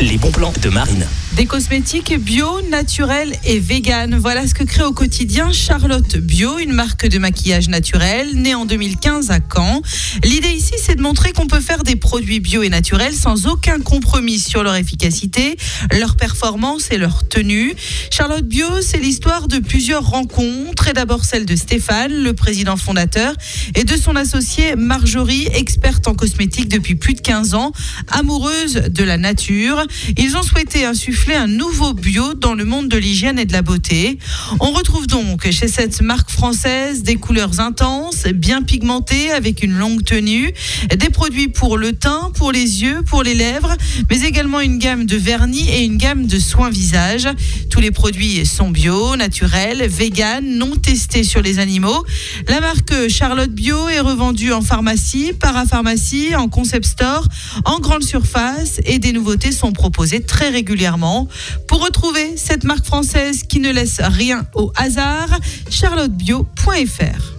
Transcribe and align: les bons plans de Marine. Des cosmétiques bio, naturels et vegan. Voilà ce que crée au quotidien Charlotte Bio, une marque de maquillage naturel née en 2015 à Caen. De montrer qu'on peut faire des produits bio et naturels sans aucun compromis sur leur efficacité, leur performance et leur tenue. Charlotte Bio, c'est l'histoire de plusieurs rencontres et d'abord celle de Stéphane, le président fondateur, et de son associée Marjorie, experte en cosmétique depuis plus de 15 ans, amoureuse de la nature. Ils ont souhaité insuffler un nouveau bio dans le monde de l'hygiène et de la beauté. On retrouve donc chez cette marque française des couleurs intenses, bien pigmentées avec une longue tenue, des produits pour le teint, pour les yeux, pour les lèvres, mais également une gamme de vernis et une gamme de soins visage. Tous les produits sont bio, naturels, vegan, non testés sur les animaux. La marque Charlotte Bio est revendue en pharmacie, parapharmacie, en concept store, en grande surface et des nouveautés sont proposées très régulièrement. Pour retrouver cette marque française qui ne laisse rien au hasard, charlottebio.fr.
les 0.00 0.18
bons 0.18 0.30
plans 0.30 0.52
de 0.60 0.68
Marine. 0.68 1.06
Des 1.36 1.46
cosmétiques 1.46 2.18
bio, 2.18 2.60
naturels 2.70 3.34
et 3.44 3.58
vegan. 3.58 4.16
Voilà 4.16 4.46
ce 4.46 4.54
que 4.54 4.64
crée 4.64 4.84
au 4.84 4.92
quotidien 4.92 5.52
Charlotte 5.52 6.16
Bio, 6.18 6.58
une 6.58 6.72
marque 6.72 7.06
de 7.06 7.18
maquillage 7.18 7.68
naturel 7.68 8.34
née 8.34 8.54
en 8.54 8.66
2015 8.66 9.30
à 9.30 9.38
Caen. 9.40 9.82
De 10.96 11.02
montrer 11.02 11.32
qu'on 11.32 11.46
peut 11.46 11.60
faire 11.60 11.82
des 11.82 11.96
produits 11.96 12.40
bio 12.40 12.62
et 12.62 12.68
naturels 12.68 13.14
sans 13.14 13.46
aucun 13.46 13.80
compromis 13.80 14.38
sur 14.38 14.62
leur 14.62 14.74
efficacité, 14.76 15.56
leur 15.98 16.16
performance 16.16 16.90
et 16.90 16.98
leur 16.98 17.28
tenue. 17.28 17.74
Charlotte 18.10 18.44
Bio, 18.44 18.66
c'est 18.80 18.98
l'histoire 18.98 19.46
de 19.46 19.58
plusieurs 19.58 20.04
rencontres 20.04 20.88
et 20.88 20.92
d'abord 20.94 21.24
celle 21.24 21.44
de 21.44 21.54
Stéphane, 21.54 22.12
le 22.12 22.32
président 22.32 22.76
fondateur, 22.76 23.34
et 23.74 23.84
de 23.84 23.96
son 23.96 24.16
associée 24.16 24.74
Marjorie, 24.74 25.46
experte 25.52 26.08
en 26.08 26.14
cosmétique 26.14 26.68
depuis 26.68 26.94
plus 26.94 27.14
de 27.14 27.20
15 27.20 27.54
ans, 27.54 27.72
amoureuse 28.08 28.74
de 28.74 29.04
la 29.04 29.18
nature. 29.18 29.84
Ils 30.16 30.36
ont 30.36 30.42
souhaité 30.42 30.84
insuffler 30.84 31.34
un 31.34 31.46
nouveau 31.46 31.92
bio 31.92 32.34
dans 32.34 32.54
le 32.54 32.64
monde 32.64 32.88
de 32.88 32.96
l'hygiène 32.96 33.38
et 33.38 33.44
de 33.44 33.52
la 33.52 33.62
beauté. 33.62 34.18
On 34.60 34.72
retrouve 34.72 35.06
donc 35.06 35.50
chez 35.50 35.68
cette 35.68 36.00
marque 36.00 36.30
française 36.30 37.02
des 37.02 37.16
couleurs 37.16 37.60
intenses, 37.60 38.24
bien 38.34 38.62
pigmentées 38.62 39.30
avec 39.32 39.62
une 39.62 39.76
longue 39.76 40.02
tenue, 40.04 40.52
des 40.94 41.10
produits 41.10 41.48
pour 41.48 41.76
le 41.76 41.92
teint, 41.92 42.30
pour 42.36 42.52
les 42.52 42.82
yeux, 42.82 43.02
pour 43.02 43.22
les 43.22 43.34
lèvres, 43.34 43.74
mais 44.10 44.20
également 44.22 44.60
une 44.60 44.78
gamme 44.78 45.06
de 45.06 45.16
vernis 45.16 45.68
et 45.68 45.84
une 45.84 45.96
gamme 45.96 46.26
de 46.26 46.38
soins 46.38 46.70
visage. 46.70 47.28
Tous 47.70 47.80
les 47.80 47.90
produits 47.90 48.46
sont 48.46 48.70
bio, 48.70 49.16
naturels, 49.16 49.86
vegan, 49.88 50.44
non 50.44 50.76
testés 50.76 51.24
sur 51.24 51.42
les 51.42 51.58
animaux. 51.58 52.04
La 52.48 52.60
marque 52.60 53.08
Charlotte 53.08 53.50
Bio 53.50 53.88
est 53.88 54.00
revendue 54.00 54.52
en 54.52 54.62
pharmacie, 54.62 55.32
parapharmacie, 55.38 56.34
en 56.36 56.48
concept 56.48 56.86
store, 56.86 57.26
en 57.64 57.80
grande 57.80 58.04
surface 58.04 58.80
et 58.84 58.98
des 58.98 59.12
nouveautés 59.12 59.52
sont 59.52 59.72
proposées 59.72 60.22
très 60.22 60.50
régulièrement. 60.50 61.28
Pour 61.68 61.84
retrouver 61.84 62.36
cette 62.36 62.64
marque 62.64 62.84
française 62.84 63.42
qui 63.48 63.60
ne 63.60 63.70
laisse 63.70 64.00
rien 64.00 64.46
au 64.54 64.72
hasard, 64.76 65.38
charlottebio.fr. 65.70 67.35